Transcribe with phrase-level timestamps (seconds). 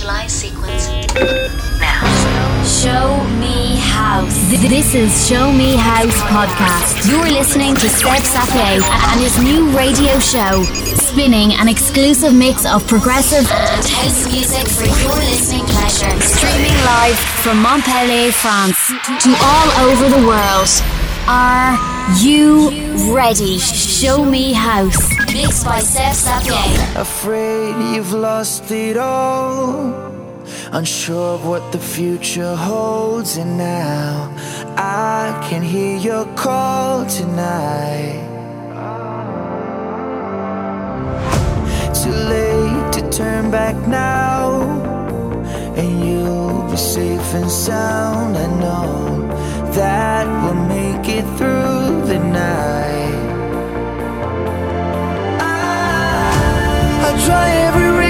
[0.00, 0.88] Initialize sequence
[1.78, 2.64] now.
[2.64, 4.34] Show Me House.
[4.48, 7.06] This is Show Me House podcast.
[7.06, 10.62] You're listening to Seb Sapie and his new radio show,
[10.96, 16.18] spinning an exclusive mix of progressive and house music for your listening pleasure.
[16.20, 20.70] Streaming live from Montpellier, France to all over the world.
[21.28, 22.70] Are you
[23.14, 23.58] ready?
[23.58, 25.10] Show Me House.
[25.32, 26.96] Mixed by Seb Sapie.
[26.96, 29.94] Afraid you've lost it all.
[30.72, 34.34] Unsure of what the future holds, and now
[34.76, 38.26] I can hear your call tonight.
[41.94, 44.62] Too late to turn back now,
[45.76, 48.36] and you'll be safe and sound.
[48.36, 49.28] I know
[49.72, 51.79] that we'll make it through
[52.40, 53.14] night.
[55.40, 56.32] I,
[57.04, 58.09] I'll try every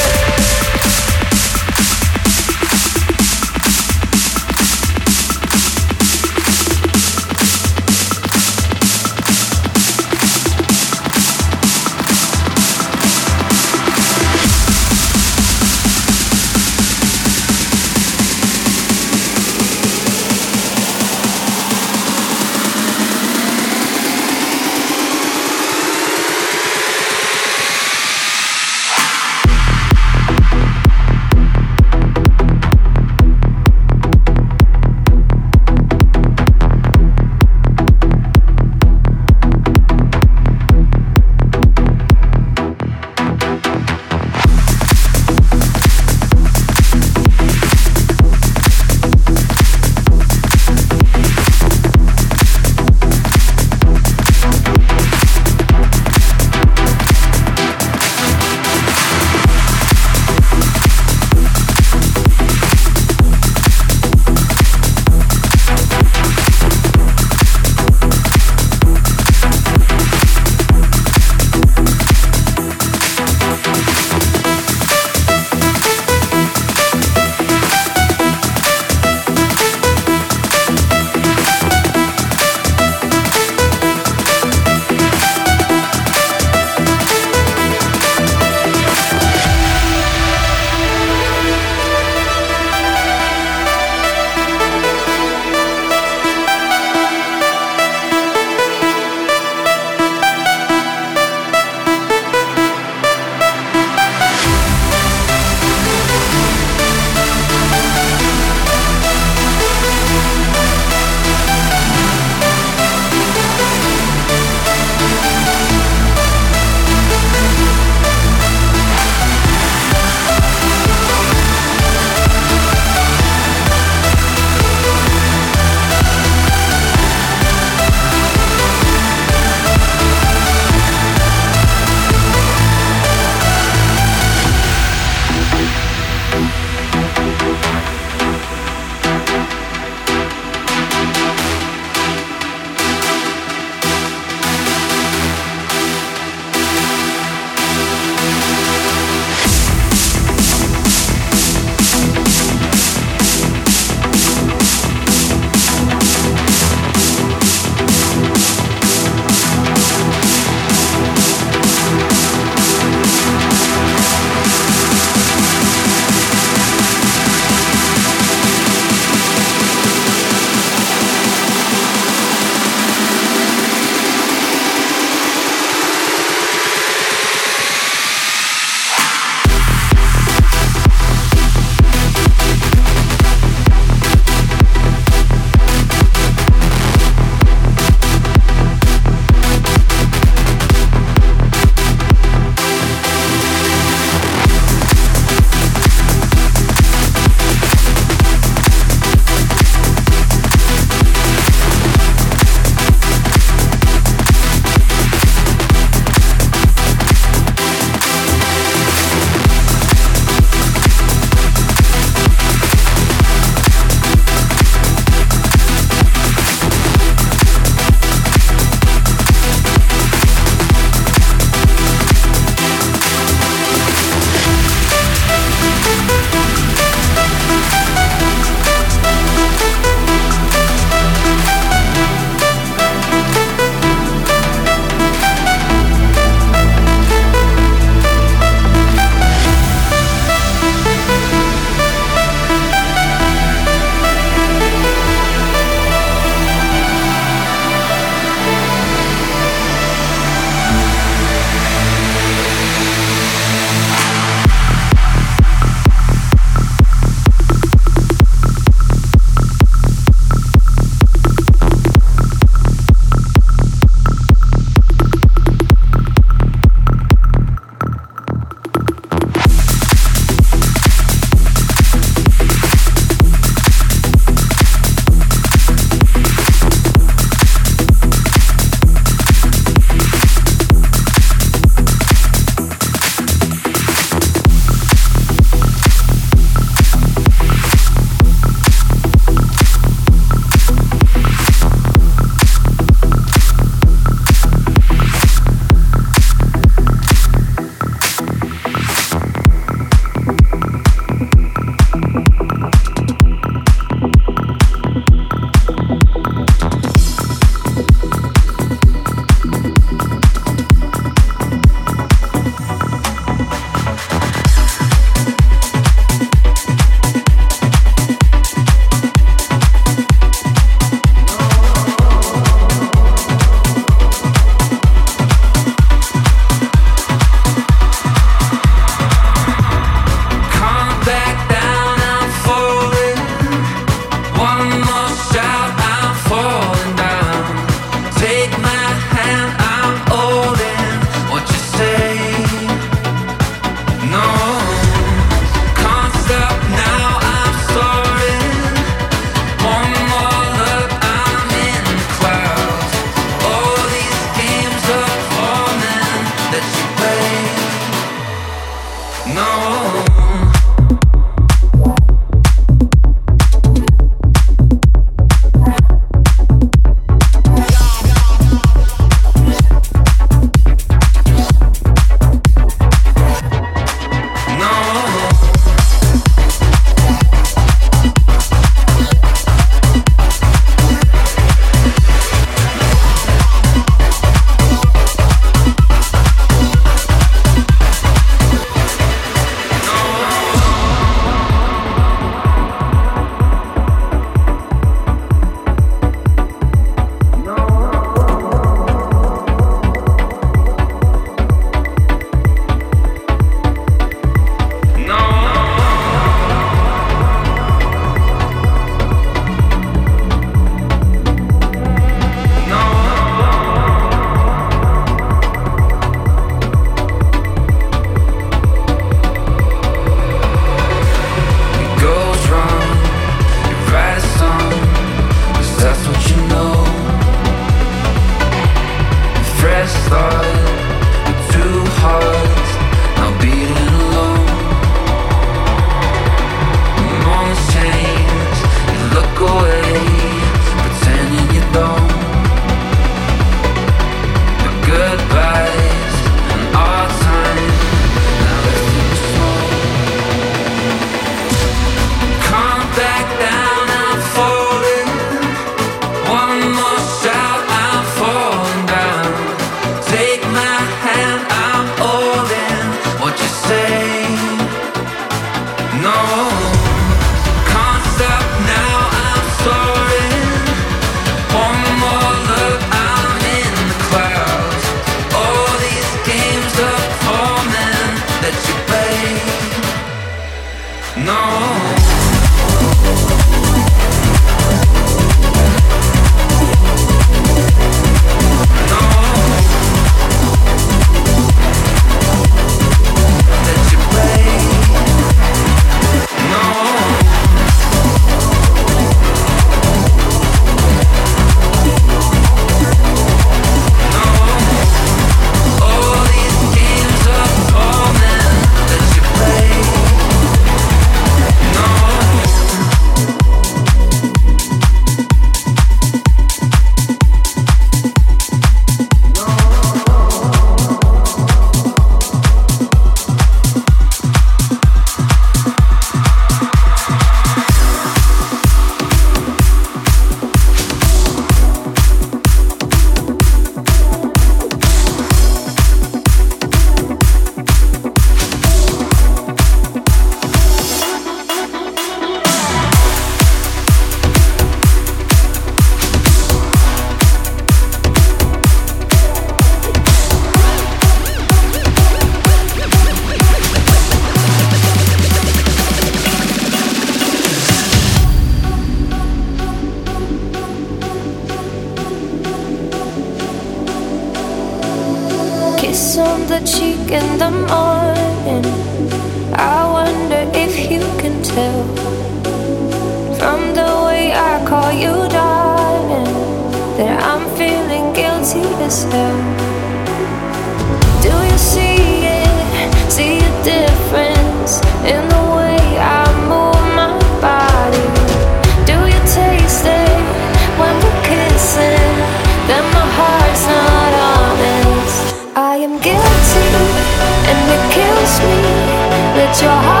[599.53, 600.00] 就好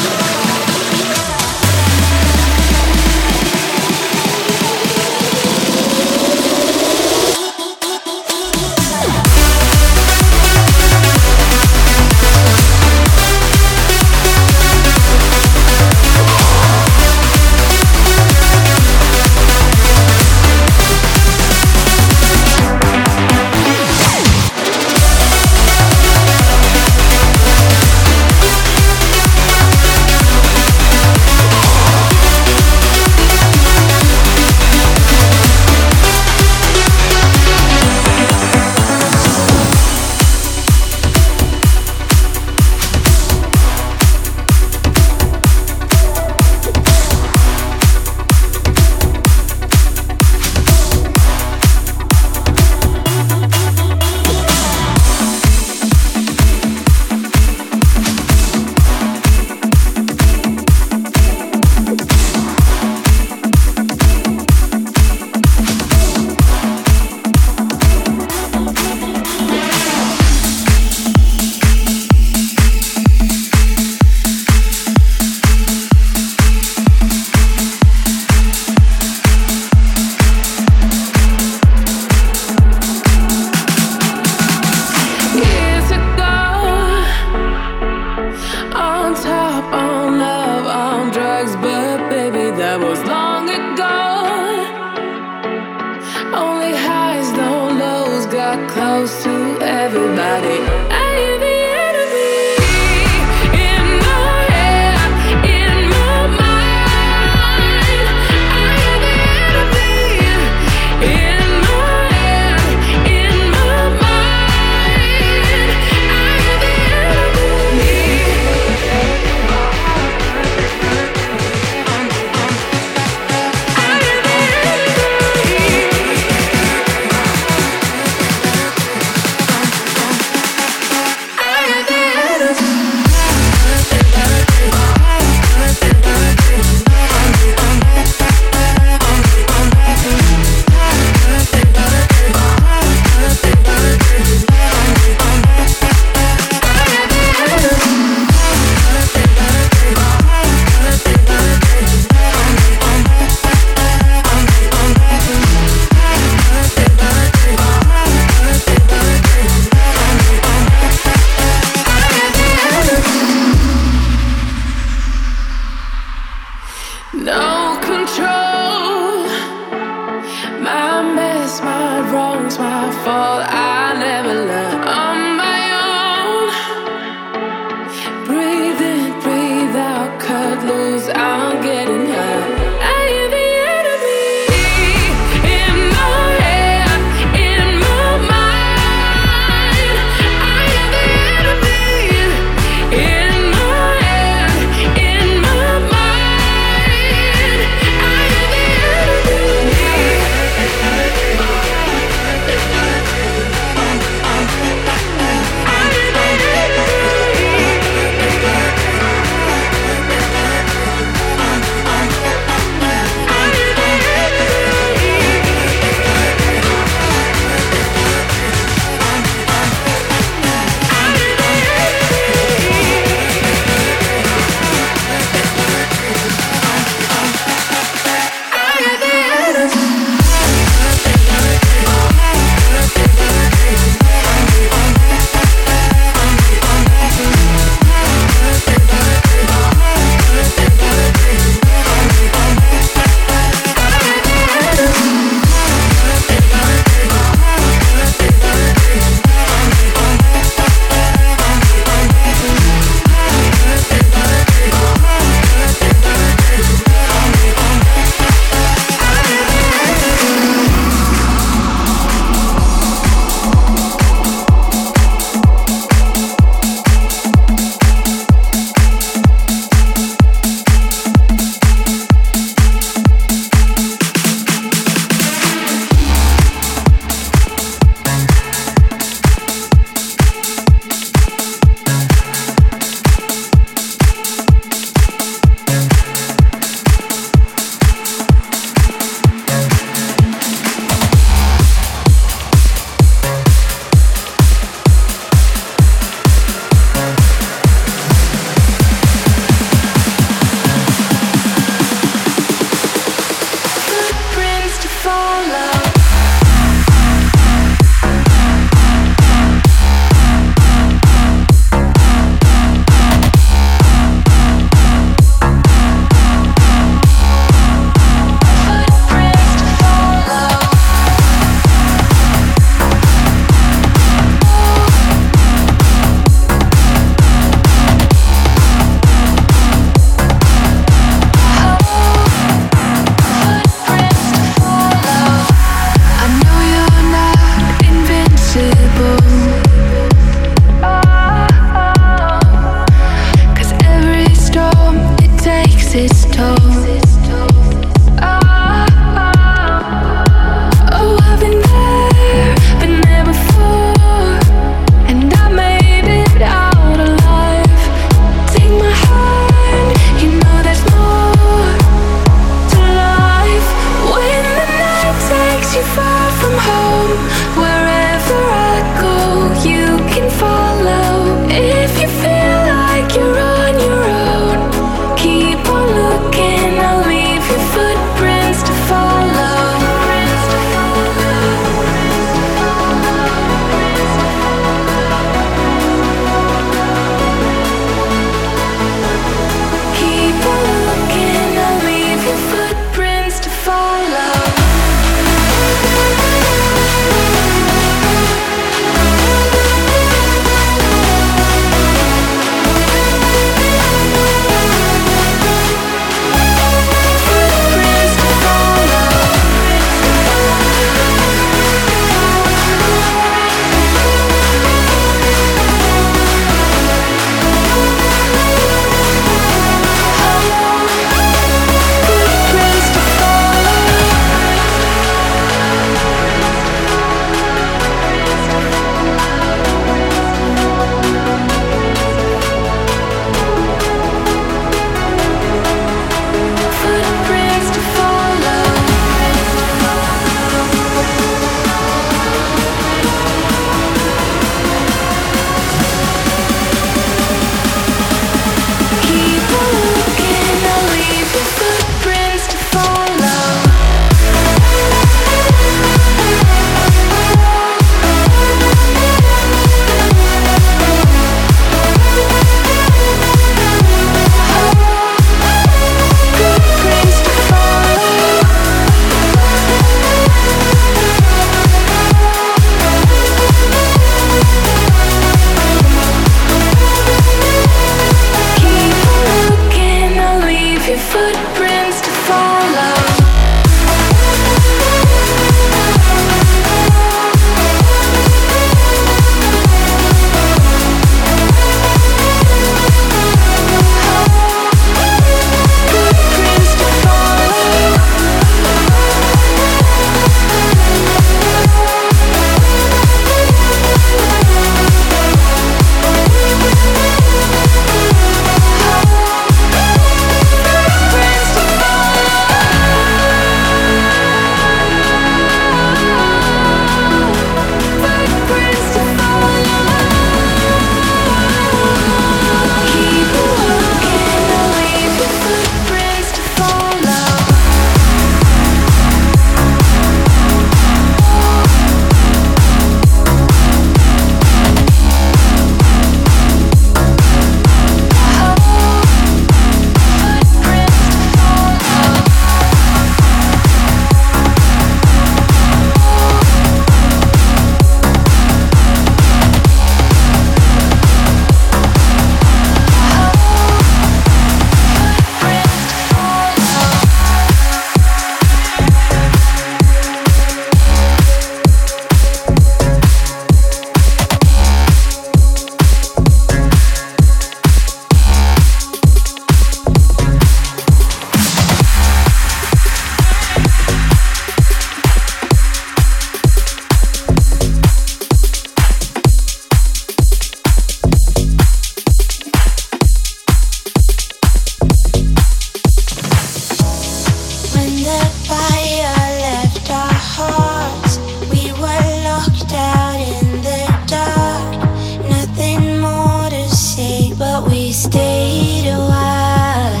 [598.02, 600.00] stayed a while.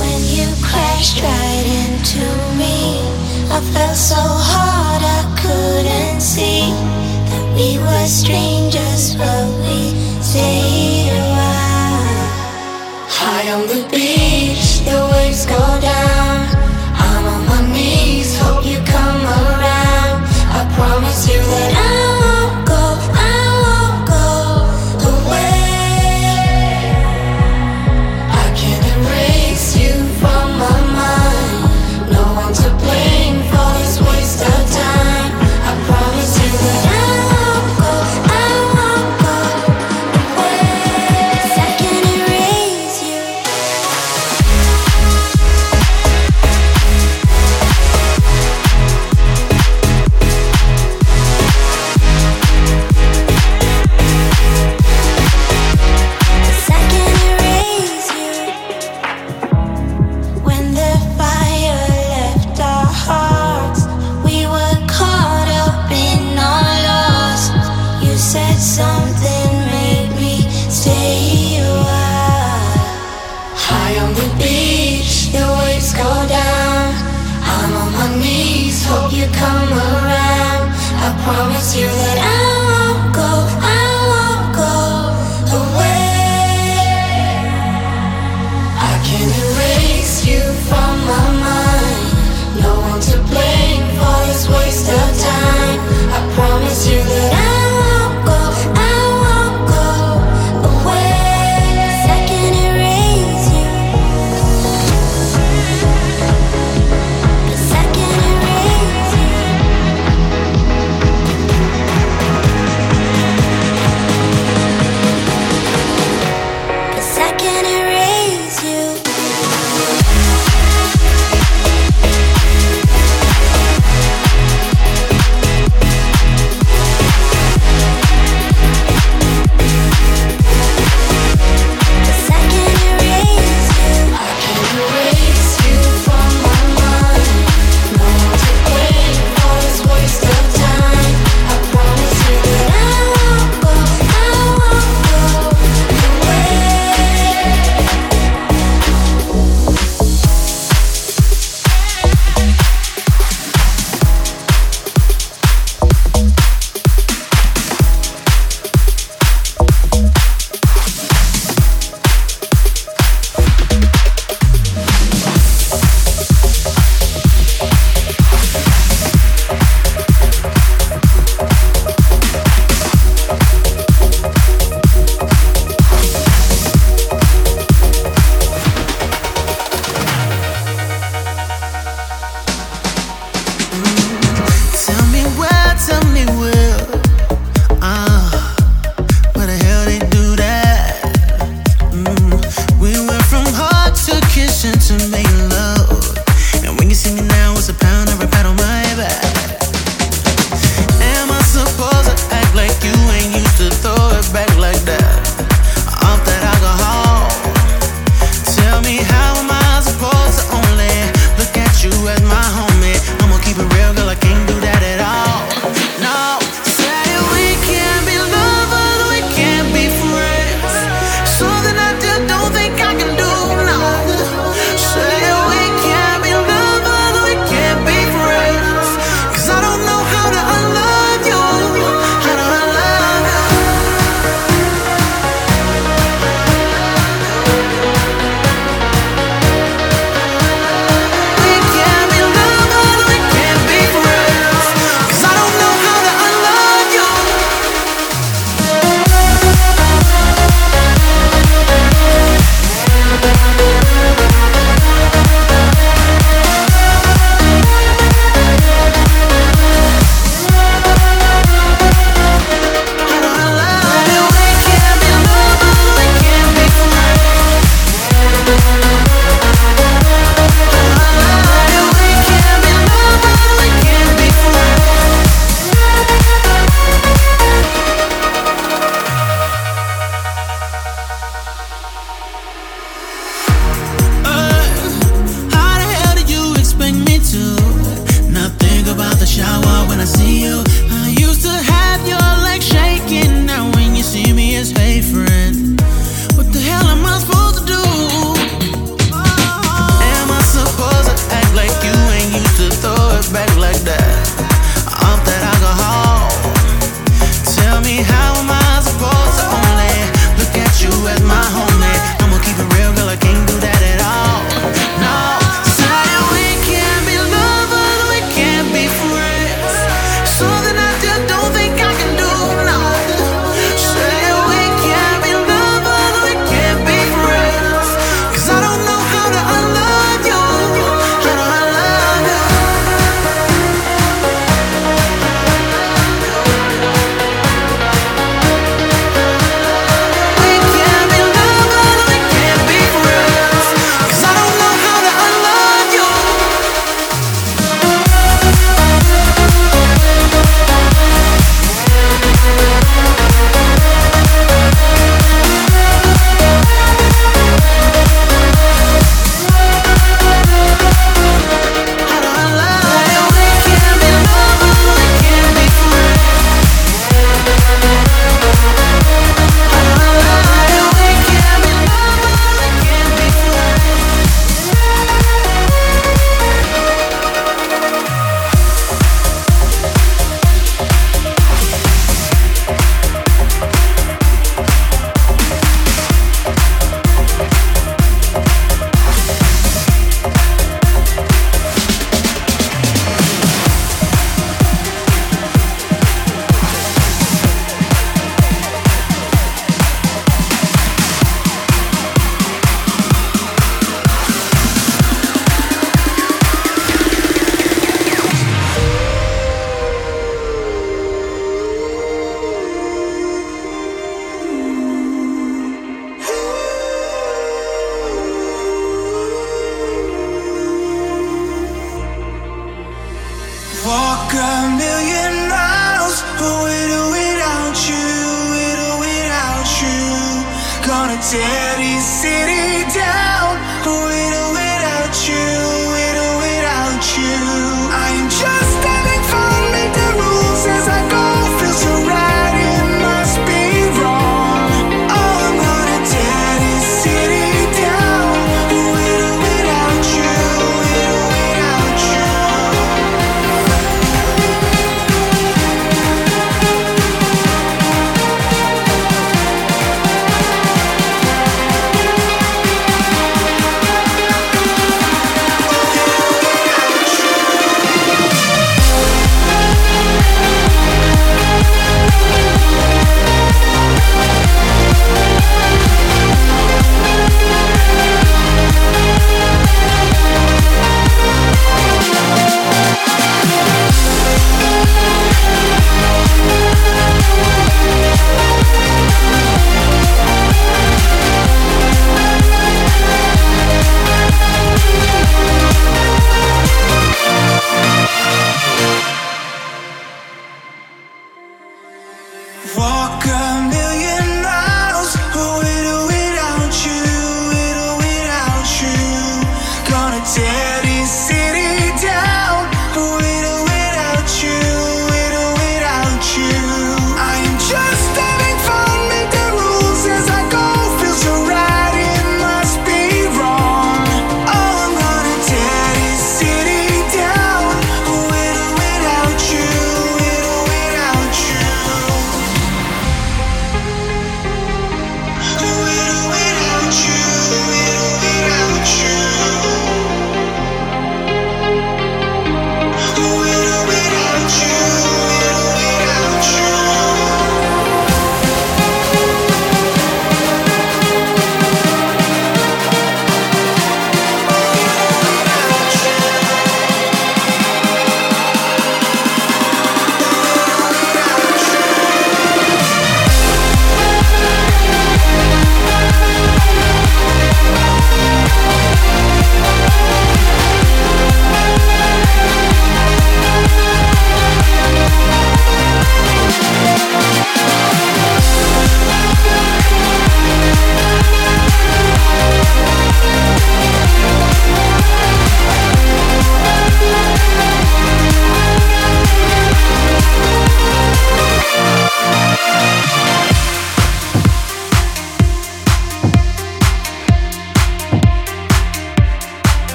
[0.00, 2.24] When you crashed right into
[2.58, 2.98] me,
[3.48, 6.66] I fell so hard I couldn't see
[7.30, 12.26] that we were strangers, but we stayed a while.
[13.16, 14.03] High on the beach.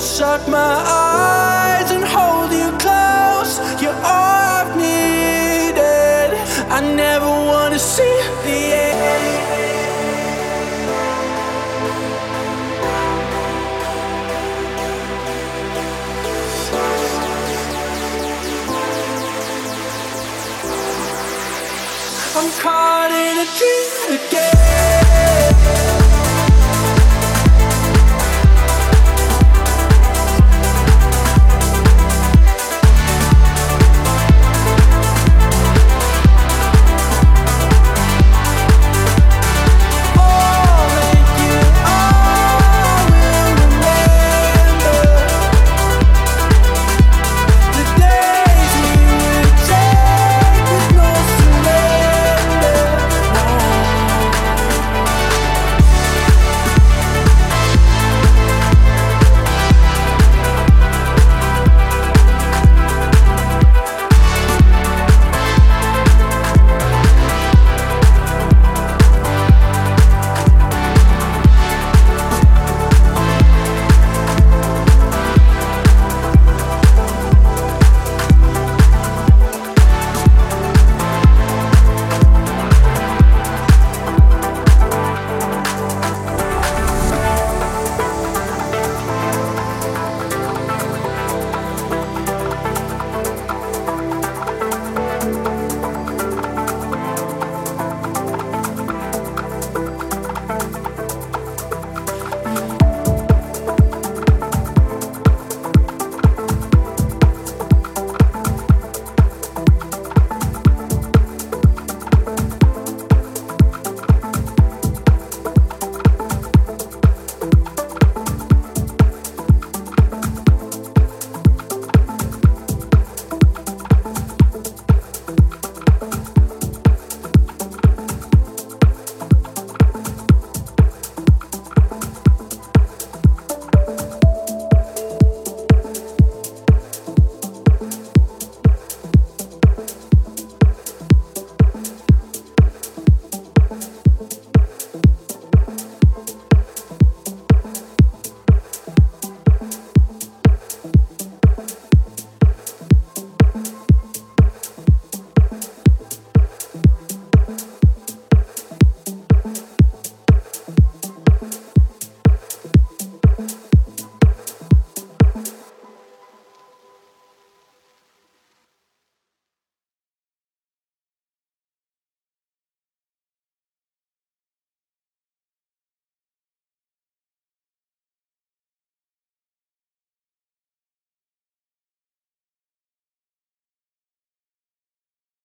[0.00, 3.60] shut my eyes and hold you close.
[3.82, 6.30] You're all I've needed.
[6.70, 9.00] I never wanna see the end.
[22.36, 23.89] I'm caught in a dream.